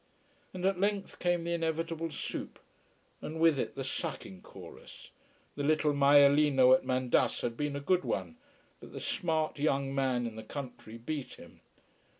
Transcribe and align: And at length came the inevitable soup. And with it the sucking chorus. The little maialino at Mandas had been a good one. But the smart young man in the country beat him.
And 0.51 0.65
at 0.65 0.79
length 0.79 1.19
came 1.19 1.43
the 1.43 1.53
inevitable 1.53 2.09
soup. 2.09 2.57
And 3.21 3.39
with 3.39 3.59
it 3.59 3.75
the 3.75 3.83
sucking 3.83 4.41
chorus. 4.41 5.11
The 5.55 5.61
little 5.61 5.93
maialino 5.93 6.73
at 6.73 6.83
Mandas 6.83 7.41
had 7.41 7.55
been 7.55 7.75
a 7.75 7.79
good 7.81 8.03
one. 8.03 8.37
But 8.79 8.93
the 8.93 8.99
smart 8.99 9.59
young 9.59 9.93
man 9.93 10.25
in 10.25 10.37
the 10.37 10.43
country 10.43 10.97
beat 10.97 11.35
him. 11.35 11.59